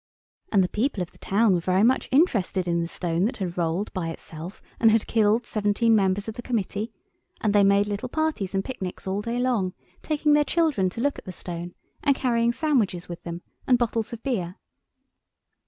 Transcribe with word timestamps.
And 0.51 0.63
the 0.63 0.67
people 0.69 1.03
of 1.03 1.11
the 1.11 1.19
town 1.19 1.53
were 1.53 1.59
very 1.59 1.83
much 1.83 2.09
interested 2.11 2.67
in 2.67 2.81
the 2.81 2.87
stone 2.87 3.25
that 3.25 3.37
had 3.37 3.55
rolled 3.55 3.93
by 3.93 4.07
itself 4.09 4.59
and 4.79 4.89
had 4.89 5.05
killed 5.05 5.45
seventeen 5.45 5.95
members 5.95 6.27
of 6.27 6.33
the 6.33 6.41
Committee, 6.41 6.91
and 7.39 7.53
they 7.53 7.63
made 7.63 7.85
little 7.85 8.09
parties 8.09 8.55
and 8.55 8.65
picnics 8.65 9.05
all 9.05 9.21
day 9.21 9.37
long, 9.37 9.75
taking 10.01 10.33
their 10.33 10.43
children 10.43 10.89
to 10.89 11.01
look 11.01 11.19
at 11.19 11.25
the 11.25 11.31
stone 11.31 11.75
and 12.03 12.15
carrying 12.15 12.51
sandwiches 12.51 13.07
with 13.07 13.21
them 13.21 13.43
and 13.67 13.77
bottles 13.77 14.11
of 14.11 14.23
beer. 14.23 14.55